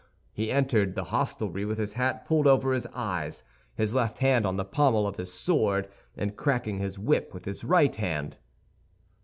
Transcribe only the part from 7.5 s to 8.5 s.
right hand.